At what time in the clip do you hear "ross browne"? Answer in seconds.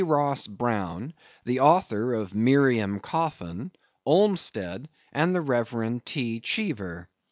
0.03-1.13